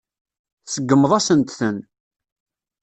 Tseggmeḍ-asent-ten. 0.65 1.77